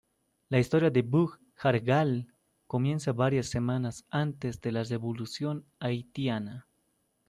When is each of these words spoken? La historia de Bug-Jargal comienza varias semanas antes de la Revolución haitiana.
La 0.49 0.57
historia 0.57 0.89
de 0.89 1.03
Bug-Jargal 1.03 2.33
comienza 2.65 3.11
varias 3.13 3.49
semanas 3.49 4.03
antes 4.09 4.59
de 4.59 4.71
la 4.71 4.83
Revolución 4.83 5.63
haitiana. 5.79 6.65